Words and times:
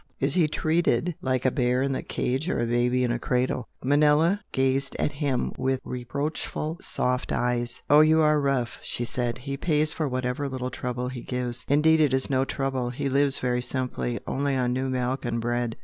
Is 0.19 0.33
he 0.33 0.47
treated 0.47 1.13
like 1.21 1.45
a 1.45 1.51
bear 1.51 1.83
in 1.83 1.93
a 1.93 2.01
cage 2.01 2.49
or 2.49 2.59
a 2.59 2.65
baby 2.65 3.03
in 3.03 3.11
a 3.11 3.19
cradle?" 3.19 3.67
Manella 3.83 4.41
gazed 4.51 4.95
at 4.97 5.11
him 5.11 5.51
with 5.59 5.79
reproachful 5.83 6.79
soft 6.81 7.31
eyes. 7.31 7.83
"Oh, 7.87 7.99
you 8.01 8.19
are 8.21 8.41
rough!" 8.41 8.79
she 8.81 9.05
said 9.05 9.37
"He 9.37 9.57
pays 9.57 9.93
for 9.93 10.07
whatever 10.09 10.49
little 10.49 10.71
trouble 10.71 11.09
he 11.09 11.21
gives. 11.21 11.65
Indeed 11.69 11.99
it 12.01 12.15
is 12.15 12.31
no 12.31 12.45
trouble! 12.45 12.89
He 12.89 13.09
lives 13.09 13.37
very 13.37 13.61
simply 13.61 14.17
only 14.25 14.55
on 14.55 14.73
new 14.73 14.89
milk 14.89 15.23
and 15.23 15.39
bread. 15.39 15.77